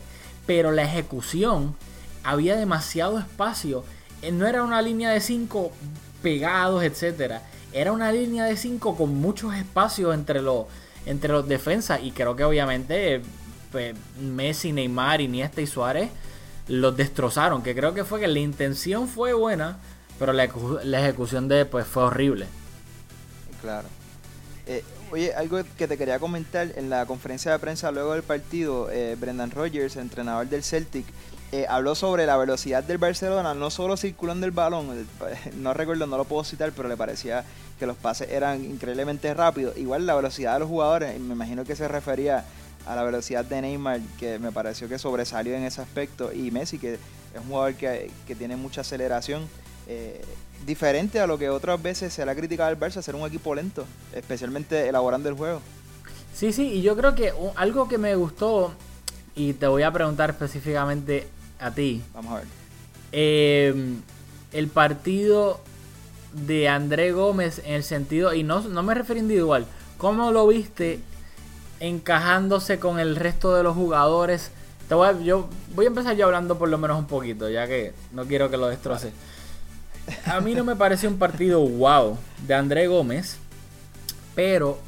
[0.46, 1.74] Pero la ejecución
[2.22, 3.84] había demasiado espacio.
[4.22, 5.72] Eh, No era una línea de cinco
[6.22, 7.42] pegados, etcétera.
[7.72, 10.66] Era una línea de cinco con muchos espacios entre los,
[11.06, 12.00] entre los defensas.
[12.02, 13.22] Y creo que obviamente
[13.72, 16.10] pues, Messi, Neymar, Iniesta y Suárez
[16.68, 17.62] los destrozaron.
[17.62, 19.78] Que creo que fue que la intención fue buena,
[20.18, 20.48] pero la,
[20.84, 22.46] la ejecución de pues fue horrible.
[23.64, 23.88] Claro.
[24.66, 28.90] Eh, oye, algo que te quería comentar en la conferencia de prensa luego del partido,
[28.90, 31.06] eh, Brendan Rodgers, entrenador del Celtic,
[31.50, 35.06] eh, habló sobre la velocidad del Barcelona, no solo circulando el balón,
[35.56, 37.42] no recuerdo, no lo puedo citar, pero le parecía
[37.78, 39.78] que los pases eran increíblemente rápidos.
[39.78, 42.44] Igual la velocidad de los jugadores, me imagino que se refería
[42.86, 46.78] a la velocidad de Neymar, que me pareció que sobresalió en ese aspecto, y Messi,
[46.78, 47.00] que es
[47.40, 49.48] un jugador que, que tiene mucha aceleración.
[49.88, 50.22] eh,
[50.66, 53.54] diferente a lo que otras veces se le ha criticado al Barça, ser un equipo
[53.54, 55.60] lento, especialmente elaborando el juego.
[56.34, 58.72] Sí, sí, y yo creo que algo que me gustó,
[59.36, 61.26] y te voy a preguntar específicamente
[61.60, 62.44] a ti, Vamos a ver.
[63.12, 63.74] eh,
[64.52, 65.60] el partido
[66.32, 69.66] de André Gómez en el sentido, y no, no me refiero individual,
[69.98, 71.00] ¿cómo lo viste
[71.80, 74.50] encajándose con el resto de los jugadores?
[74.88, 77.66] Te voy a, yo voy a empezar yo hablando por lo menos un poquito, ya
[77.66, 79.12] que no quiero que lo destroce.
[80.26, 83.38] A mí no me pareció un partido wow de André Gómez,
[84.34, 84.78] pero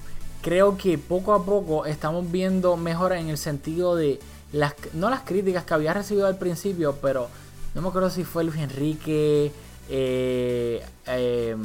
[0.42, 4.20] creo que poco a poco estamos viendo mejoras en el sentido de
[4.52, 7.29] las no las críticas que había recibido al principio, pero
[7.74, 9.52] no me acuerdo si fue Luis Enrique
[9.88, 11.57] eh, eh,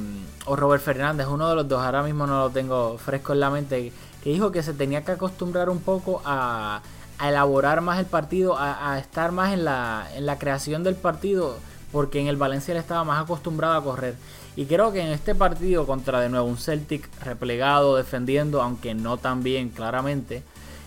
[0.45, 3.49] o Robert Fernández, uno de los dos, ahora mismo no lo tengo fresco en la
[3.49, 3.91] mente,
[4.23, 6.81] que dijo que se tenía que acostumbrar un poco a,
[7.17, 10.95] a elaborar más el partido, a, a estar más en la, en la creación del
[10.95, 11.57] partido,
[11.91, 14.15] porque en el Valencia él estaba más acostumbrado a correr.
[14.55, 19.17] Y creo que en este partido contra de nuevo un Celtic replegado, defendiendo, aunque no
[19.17, 20.43] tan bien claramente,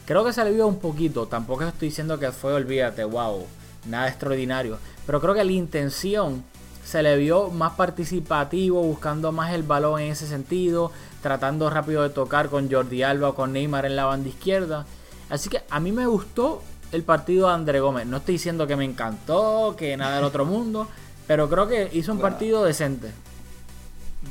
[0.06, 1.26] creo que se le vio un poquito.
[1.26, 3.46] Tampoco estoy diciendo que fue, olvídate, wow,
[3.86, 4.78] nada extraordinario.
[5.06, 6.44] Pero creo que la intención
[6.84, 12.10] se le vio más participativo, buscando más el balón en ese sentido, tratando rápido de
[12.10, 14.84] tocar con Jordi Alba o con Neymar en la banda izquierda.
[15.30, 16.62] Así que a mí me gustó
[16.94, 18.06] el partido de André Gómez.
[18.06, 20.88] No estoy diciendo que me encantó, que nada del otro mundo,
[21.26, 22.30] pero creo que hizo un Bueno.
[22.36, 23.10] partido decente.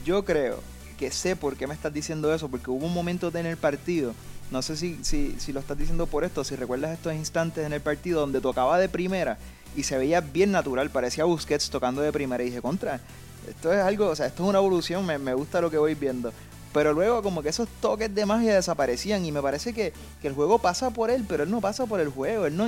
[0.06, 0.60] Yo creo
[0.98, 4.14] que sé por qué me estás diciendo eso, porque hubo un momento en el partido,
[4.52, 7.74] no sé si, si, si lo estás diciendo por esto, si recuerdas estos instantes en
[7.74, 9.38] el partido donde tocaba de primera
[9.76, 13.00] y se veía bien natural, parecía Busquets tocando de primera y dije, contra,
[13.48, 15.96] esto es algo, o sea, esto es una evolución, me, me gusta lo que voy
[15.96, 16.32] viendo.
[16.74, 20.34] Pero luego como que esos toques de magia desaparecían y me parece que, que el
[20.34, 22.68] juego pasa por él, pero él no pasa por el juego, él no,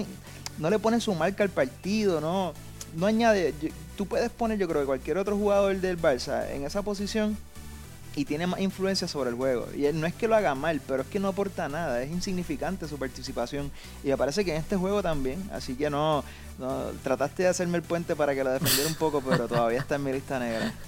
[0.59, 2.53] no le pone su marca al partido, no,
[2.95, 3.53] no añade,
[3.97, 7.37] tú puedes poner yo creo que cualquier otro jugador del Barça en esa posición
[8.15, 9.67] y tiene más influencia sobre el juego.
[9.75, 12.11] Y él no es que lo haga mal, pero es que no aporta nada, es
[12.11, 13.71] insignificante su participación.
[14.03, 16.23] Y me parece que en este juego también, así que no,
[16.57, 19.95] no trataste de hacerme el puente para que lo defendiera un poco, pero todavía está
[19.95, 20.73] en mi lista negra.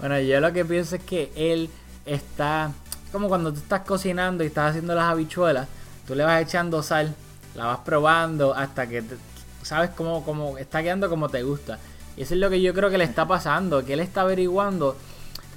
[0.00, 1.70] Bueno, yo lo que pienso es que él
[2.06, 2.70] está
[3.12, 5.68] como cuando tú estás cocinando y estás haciendo las habichuelas,
[6.06, 7.14] tú le vas echando sal,
[7.54, 9.16] la vas probando hasta que te-
[9.62, 11.78] sabes cómo, cómo está quedando como te gusta.
[12.16, 14.96] Y eso es lo que yo creo que le está pasando, que él está averiguando,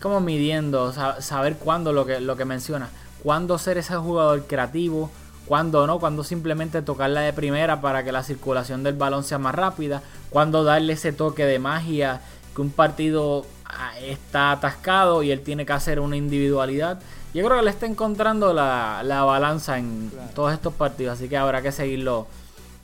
[0.01, 2.89] como midiendo, sa- saber cuándo lo que, lo que menciona,
[3.23, 5.09] cuándo ser ese jugador creativo,
[5.47, 9.55] cuándo no, cuándo simplemente tocarla de primera para que la circulación del balón sea más
[9.55, 12.21] rápida, cuándo darle ese toque de magia
[12.57, 16.99] que un partido ah, está atascado y él tiene que hacer una individualidad.
[17.35, 20.29] Yo creo que le está encontrando la, la balanza en Claro.
[20.33, 22.25] todos estos partidos, así que habrá que seguirlo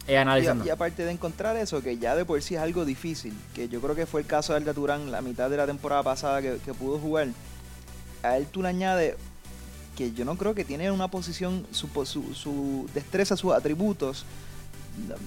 [0.08, 0.64] eh, analizando.
[0.64, 3.82] y aparte de encontrar eso, que ya de por sí es algo difícil, que yo
[3.82, 6.58] creo que fue el caso de Arda Turán la mitad de la temporada pasada que,
[6.64, 7.30] que pudo jugar,
[8.22, 9.16] a él tú le añades
[9.98, 14.24] que yo no creo que tiene una posición, su, su, su destreza, sus atributos,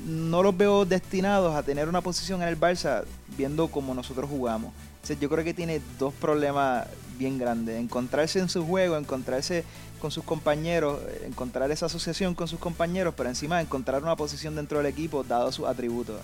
[0.06, 3.04] no los veo destinados a tener una posición en el Barça
[3.36, 4.72] viendo como nosotros jugamos.
[5.02, 6.86] O sea, yo creo que tiene dos problemas
[7.18, 7.78] bien grandes.
[7.80, 9.64] Encontrarse en su juego, encontrarse
[10.00, 14.78] con sus compañeros, encontrar esa asociación con sus compañeros, pero encima encontrar una posición dentro
[14.78, 16.20] del equipo dado sus atributos.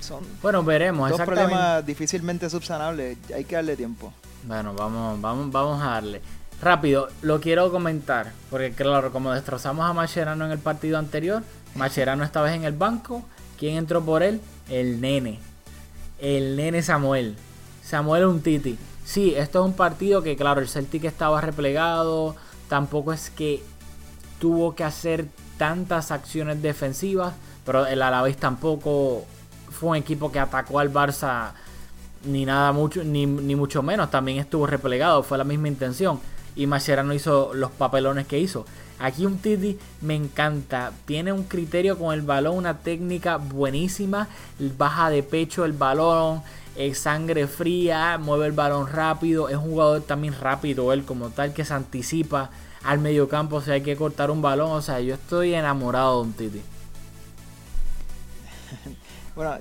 [0.00, 1.10] Son Bueno, veremos.
[1.10, 3.16] dos problemas difícilmente subsanables.
[3.34, 4.12] Hay que darle tiempo.
[4.44, 6.20] Bueno, vamos, vamos, vamos a darle.
[6.60, 11.42] Rápido, lo quiero comentar, porque claro, como destrozamos a Mascherano en el partido anterior,
[11.76, 13.22] Mascherano esta vez en el banco,
[13.58, 14.40] ¿quién entró por él?
[14.68, 15.38] El nene.
[16.18, 17.36] El nene Samuel.
[17.82, 18.78] Samuel Untiti.
[19.04, 22.34] Sí, esto es un partido que claro, el Celtic estaba replegado,
[22.68, 23.62] tampoco es que
[24.40, 27.34] tuvo que hacer tantas acciones defensivas,
[27.64, 29.24] pero el Alavés tampoco
[29.70, 31.52] fue un equipo que atacó al Barça
[32.24, 36.20] ni nada mucho, ni, ni mucho menos, también estuvo replegado, fue la misma intención.
[36.56, 38.64] Y Mascherano hizo los papelones que hizo.
[38.98, 44.26] Aquí un Titi me encanta, tiene un criterio con el balón, una técnica buenísima,
[44.78, 46.42] baja de pecho el balón,
[46.76, 51.52] eh, sangre fría, mueve el balón rápido, es un jugador también rápido él como tal
[51.52, 52.50] que se anticipa
[52.84, 56.32] al mediocampo si hay que cortar un balón, o sea, yo estoy enamorado de un
[56.32, 56.62] Titi.
[59.36, 59.58] Bueno,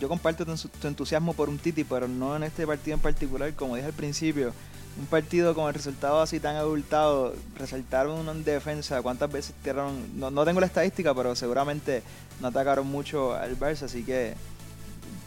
[0.00, 3.52] yo comparto tu, tu entusiasmo por un Titi, pero no en este partido en particular.
[3.52, 4.54] Como dije al principio,
[4.98, 10.30] un partido con el resultado así tan abultado, resaltaron en defensa, cuántas veces tiraron, no,
[10.30, 12.02] no tengo la estadística, pero seguramente
[12.40, 14.34] no atacaron mucho al Barça, así que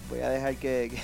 [0.10, 1.00] voy a dejar que, que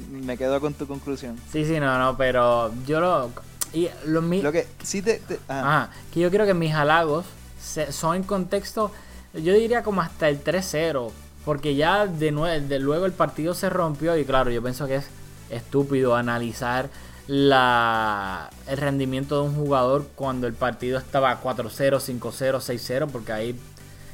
[0.10, 1.38] me quedo con tu conclusión.
[1.52, 3.30] Sí, sí, no, no, pero yo lo...
[3.74, 5.18] Y lo, mi- Lo que sí te...
[5.18, 5.60] te- ajá.
[5.82, 7.26] Ajá, que yo creo que mis halagos
[7.60, 8.92] se- son en contexto,
[9.34, 11.10] yo diría como hasta el 3-0,
[11.44, 14.96] porque ya de, nue- de luego el partido se rompió y claro, yo pienso que
[14.96, 15.06] es
[15.50, 16.88] estúpido analizar
[17.26, 23.58] la, el rendimiento de un jugador cuando el partido estaba 4-0, 5-0, 6-0, porque ahí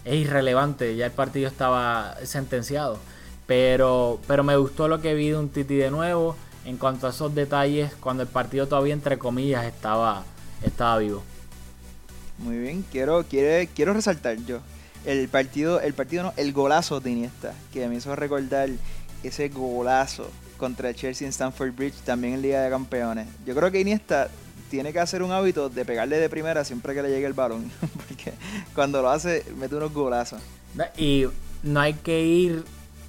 [0.04, 2.98] es irrelevante, ya el partido estaba sentenciado.
[3.46, 7.10] Pero, pero me gustó lo que vi de un Titi de nuevo en cuanto a
[7.10, 10.24] esos detalles cuando el partido todavía entre comillas estaba,
[10.62, 11.22] estaba vivo.
[12.38, 14.60] Muy bien, quiero, quiere, quiero resaltar yo
[15.04, 18.68] el partido, el partido no, el golazo de Iniesta, que me hizo recordar
[19.22, 20.28] ese golazo
[20.60, 23.26] contra Chelsea en Stamford Bridge, también en Liga de Campeones.
[23.46, 24.28] Yo creo que Iniesta
[24.70, 27.72] tiene que hacer un hábito de pegarle de primera siempre que le llegue el balón,
[27.80, 28.34] porque
[28.74, 30.40] cuando lo hace mete unos golazos.
[30.96, 31.26] Y
[31.62, 32.64] no hay que ir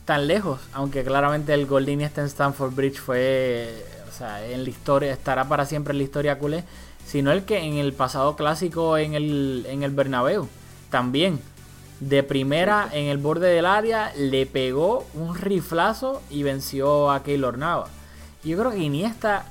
[0.05, 4.63] tan lejos, aunque claramente el gol de Iniesta en Stamford Bridge fue, o sea, en
[4.63, 6.63] la historia, estará para siempre en la historia culé,
[7.05, 10.47] sino el que en el pasado clásico en el, en el Bernabéu,
[10.89, 11.39] también,
[12.01, 17.57] de primera en el borde del área, le pegó un riflazo y venció a Keylor
[17.57, 17.87] Nava.
[18.43, 19.45] Yo creo que Iniesta,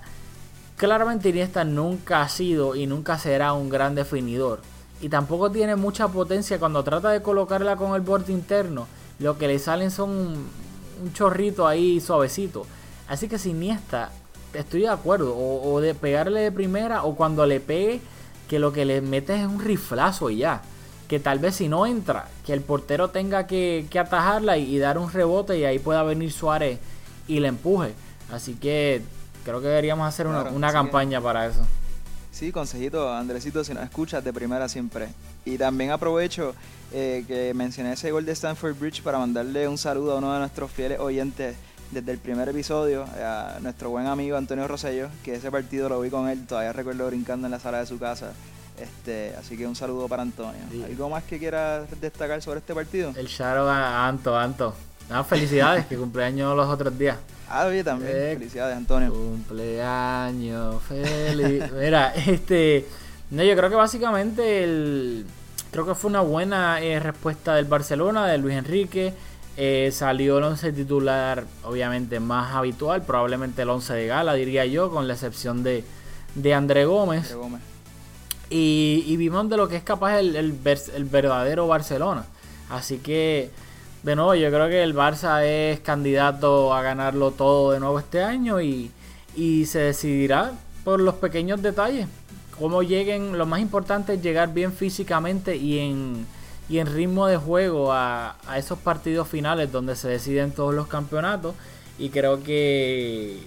[0.76, 4.60] claramente Iniesta nunca ha sido y nunca será un gran definidor.
[5.00, 8.88] Y tampoco tiene mucha potencia cuando trata de colocarla con el borde interno.
[9.20, 12.66] Lo que le salen son un, chorrito ahí suavecito.
[13.08, 14.10] Así que si Iniesta,
[14.54, 15.36] estoy de acuerdo.
[15.36, 18.00] O, o de pegarle de primera o cuando le pegue,
[18.48, 20.62] que lo que le mete es un riflazo y ya.
[21.10, 24.78] Que tal vez si no entra, que el portero tenga que, que atajarla y, y
[24.78, 26.78] dar un rebote y ahí pueda venir Suárez
[27.26, 27.92] y le empuje.
[28.32, 29.02] Así que
[29.44, 30.72] creo que deberíamos hacer una, Claro, una sí.
[30.74, 31.66] campaña para eso.
[32.30, 35.08] Sí, consejito, Andresito, si nos escuchas de primera siempre.
[35.44, 36.54] Y también aprovecho
[36.92, 40.38] eh, que mencioné ese gol de Stanford Bridge para mandarle un saludo a uno de
[40.38, 41.56] nuestros fieles oyentes
[41.90, 46.08] desde el primer episodio, a nuestro buen amigo Antonio Rosello, que ese partido lo vi
[46.08, 48.32] con él, todavía recuerdo brincando en la sala de su casa.
[48.80, 50.60] Este, así que un saludo para Antonio.
[50.70, 50.82] Sí.
[50.82, 53.12] ¿Algo más que quieras destacar sobre este partido?
[53.16, 54.74] El Sharo a Anto, Anto.
[55.10, 57.16] Ah, felicidades, que cumpleaños los otros días.
[57.52, 58.12] Ah, bien, también.
[58.14, 59.12] Eh, Felicidades, Antonio.
[59.12, 61.64] Cumpleaños feliz.
[61.72, 62.86] Mira, este.
[63.32, 65.26] No, yo creo que básicamente el.
[65.72, 69.12] Creo que fue una buena eh, respuesta del Barcelona, de Luis Enrique.
[69.56, 74.90] Eh, salió el 11 titular, obviamente más habitual, probablemente el 11 de gala, diría yo,
[74.92, 75.84] con la excepción de,
[76.36, 77.32] de André Gómez.
[77.32, 77.62] André Gómez.
[78.50, 82.24] Y, y vimos de lo que es capaz el, el verdadero Barcelona.
[82.68, 83.50] Así que,
[84.02, 88.22] de nuevo, yo creo que el Barça es candidato a ganarlo todo de nuevo este
[88.22, 88.90] año y,
[89.36, 90.52] y se decidirá
[90.84, 92.08] por los pequeños detalles.
[92.58, 96.26] Cómo lleguen, lo más importante es llegar bien físicamente y en,
[96.68, 100.86] y en ritmo de juego a, a esos partidos finales donde se deciden todos los
[100.86, 101.54] campeonatos.
[101.98, 103.38] Y creo que,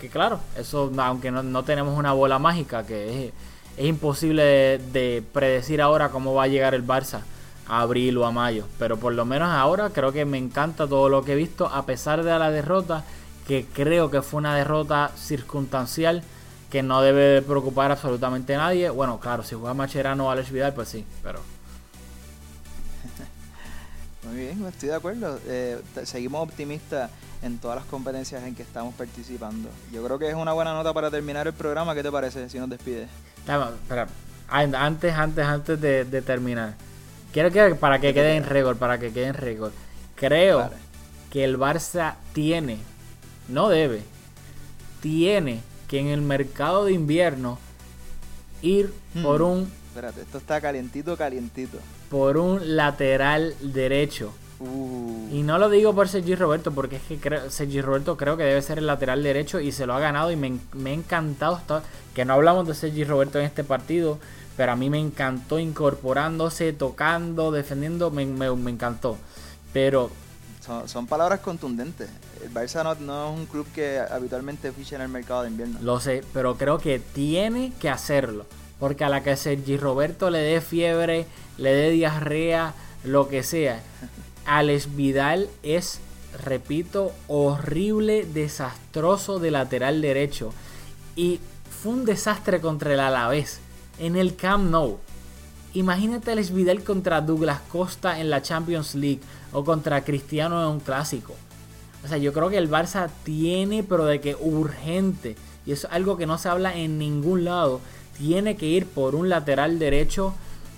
[0.00, 3.32] que claro, eso, aunque no, no tenemos una bola mágica, que es,
[3.78, 7.22] es imposible de, de predecir ahora cómo va a llegar el Barça
[7.68, 8.66] a abril o a mayo.
[8.78, 11.86] Pero por lo menos ahora creo que me encanta todo lo que he visto, a
[11.86, 13.04] pesar de la derrota,
[13.46, 16.22] que creo que fue una derrota circunstancial
[16.70, 18.90] que no debe de preocupar absolutamente a nadie.
[18.90, 21.38] Bueno, claro, si juega Macherano o Alex Vidal, pues sí, pero
[24.28, 25.38] Muy bien, estoy de acuerdo.
[25.46, 27.10] Eh, seguimos optimistas
[27.42, 29.70] en todas las competencias en que estamos participando.
[29.92, 31.94] Yo creo que es una buena nota para terminar el programa.
[31.94, 33.08] ¿Qué te parece si nos despides?
[33.48, 34.06] Espera, espera.
[34.48, 36.74] An- Antes, antes, antes de, de terminar.
[37.32, 39.72] Quiero que para que quede en récord, para que quede en récord.
[40.14, 40.76] Creo Vale.
[41.30, 42.78] que el Barça tiene,
[43.48, 44.02] no debe,
[45.00, 47.58] tiene que en el mercado de invierno
[48.62, 48.92] ir
[49.22, 51.78] por un Espérate, esto está calientito, calientito.
[52.10, 54.32] por un lateral derecho.
[55.30, 58.44] Y no lo digo por Sergi Roberto, porque es que creo, Sergi Roberto creo que
[58.44, 61.56] debe ser el lateral derecho y se lo ha ganado y me, me ha encantado.
[61.56, 61.82] hasta-
[62.14, 64.18] que no hablamos de Sergi Roberto en este partido,
[64.56, 69.16] pero a mí me encantó incorporándose, tocando, defendiendo, me, me- me encantó.
[69.72, 70.10] Pero
[70.64, 72.08] son, son palabras contundentes.
[72.42, 75.78] El Barça no, no es un club que habitualmente ficha en el mercado de invierno.
[75.82, 78.46] Lo sé, pero creo que tiene que hacerlo.
[78.80, 81.26] Porque a la que Sergi Roberto le dé fiebre,
[81.56, 82.74] le dé diarrea,
[83.04, 83.80] lo que sea.
[84.48, 86.00] Alex Vidal es,
[86.42, 90.54] repito, horrible, desastroso de lateral derecho.
[91.16, 91.38] Y
[91.82, 93.60] fue un desastre contra el Alavés
[93.98, 94.98] en el Camp Nou.
[95.74, 99.20] Imagínate a Alex Vidal contra Douglas Costa en la Champions League
[99.52, 101.34] o contra Cristiano en un clásico.
[102.02, 105.36] O sea, yo creo que el Barça tiene, pero de que urgente,
[105.66, 107.80] y eso es algo que no se habla en ningún lado,
[108.16, 110.32] tiene que ir por un lateral derecho,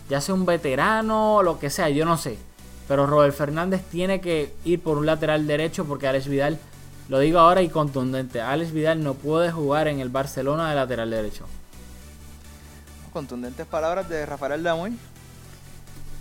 [0.09, 2.50] ya sea un veterano o lo que sea, yo no sé.
[2.91, 6.59] Pero Robert Fernández tiene que ir por un lateral derecho porque Alex Vidal,
[7.09, 11.09] lo digo ahora y contundente, Alex Vidal no puede jugar en el Barcelona de lateral
[11.09, 11.47] derecho.
[13.13, 14.99] Contundentes palabras de Rafael Damoy.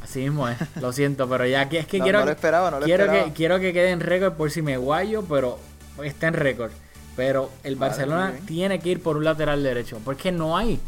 [0.03, 2.69] Así mismo es, lo siento, pero ya que es que No, quiero, no lo esperaba,
[2.69, 3.25] no lo quiero esperaba.
[3.29, 5.57] que quiero que quede en récord por si me guayo, pero
[6.03, 6.71] está en récord.
[7.15, 10.79] Pero el Barcelona tiene que ir por un lateral derecho, porque no hay,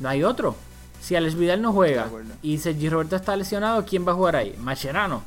[0.00, 0.54] no hay otro.
[1.00, 2.08] Si Alex Vidal no juega
[2.42, 4.54] y Sergi Roberto está lesionado, ¿quién va a jugar ahí?
[4.58, 5.22] Macherano.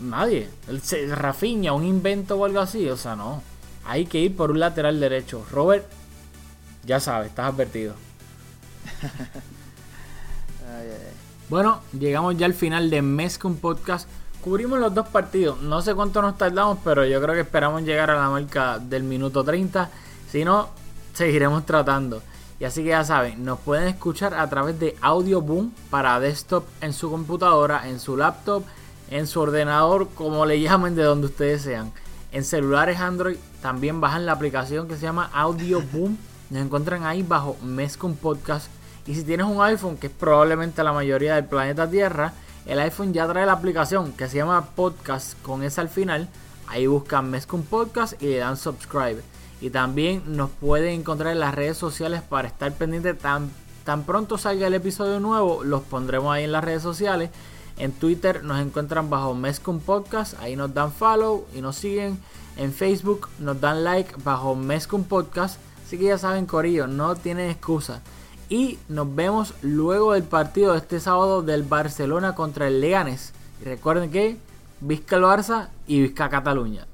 [0.00, 0.48] Nadie.
[0.68, 3.42] El Rafinha, un invento o algo así, o sea, no.
[3.84, 5.44] Hay que ir por un lateral derecho.
[5.50, 5.86] Robert,
[6.84, 7.94] ya sabes, estás advertido.
[10.66, 11.14] Ay, ay, ay.
[11.48, 14.08] Bueno, llegamos ya al final de Mezcum Podcast.
[14.40, 15.60] Cubrimos los dos partidos.
[15.60, 19.04] No sé cuánto nos tardamos, pero yo creo que esperamos llegar a la marca del
[19.04, 19.90] minuto 30.
[20.30, 20.70] Si no,
[21.12, 22.22] seguiremos tratando.
[22.60, 26.64] Y así que ya saben, nos pueden escuchar a través de Audio Boom para desktop
[26.80, 28.64] en su computadora, en su laptop,
[29.10, 31.92] en su ordenador, como le llamen de donde ustedes sean.
[32.32, 36.18] En celulares Android también bajan la aplicación que se llama Audio Boom.
[36.50, 38.68] Nos encuentran ahí bajo Mezcum Podcast.
[39.06, 42.32] Y si tienes un iPhone, que es probablemente la mayoría del planeta Tierra,
[42.66, 46.28] el iPhone ya trae la aplicación que se llama Podcast con esa al final.
[46.66, 49.22] Ahí buscan Mezcum Podcast y le dan subscribe.
[49.64, 53.50] Y también nos pueden encontrar en las redes sociales para estar pendiente tan,
[53.84, 55.64] tan pronto salga el episodio nuevo.
[55.64, 57.30] Los pondremos ahí en las redes sociales.
[57.78, 60.38] En Twitter nos encuentran bajo Mezcum Podcast.
[60.40, 62.18] Ahí nos dan follow y nos siguen.
[62.58, 65.58] En Facebook nos dan like bajo Mezcum Podcast.
[65.82, 68.02] Así que ya saben, Corillo, no tienen excusa.
[68.50, 73.32] Y nos vemos luego del partido de este sábado del Barcelona contra el Leganes.
[73.62, 74.36] Y recuerden que
[74.82, 76.86] Vizca el Barça y Vizca Cataluña.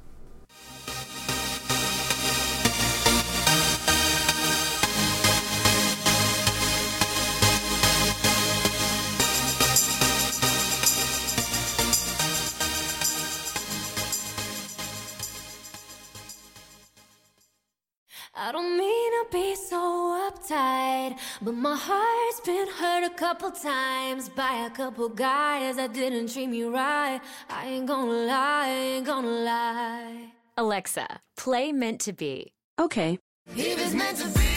[21.41, 26.47] But my heart's been hurt a couple times by a couple guys that didn't treat
[26.47, 27.19] me right.
[27.49, 30.31] I ain't gonna lie, I ain't gonna lie.
[30.57, 32.53] Alexa, play Meant to Be.
[32.79, 33.17] Okay.
[33.55, 34.49] If it's meant to be,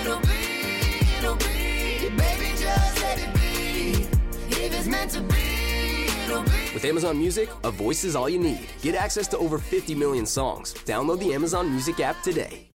[0.00, 2.10] it'll be, it'll be.
[2.16, 4.06] Baby, just let it be.
[4.50, 6.74] If it's meant to be, it'll be.
[6.74, 8.66] With Amazon Music, a voice is all you need.
[8.82, 10.74] Get access to over 50 million songs.
[10.84, 12.68] Download the Amazon Music app today.